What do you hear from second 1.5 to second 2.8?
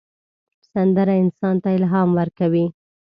ته الهام ورکوي